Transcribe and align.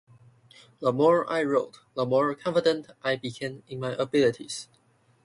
The 0.79 0.91
more 0.91 1.31
I 1.31 1.43
wrote, 1.43 1.77
the 1.93 2.07
more 2.07 2.33
confident 2.33 2.87
I 3.03 3.17
became 3.17 3.61
in 3.67 3.79
my 3.79 3.91
abilities. 3.93 4.67